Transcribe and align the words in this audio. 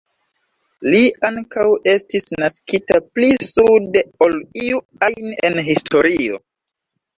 Li 0.93 1.01
ankaŭ 1.29 1.65
estis 1.93 2.25
naskita 2.45 2.99
pli 3.11 3.29
sude 3.49 4.03
ol 4.29 4.35
iu 4.65 4.83
ajn 5.11 5.33
en 5.53 5.63
historio. 5.71 6.45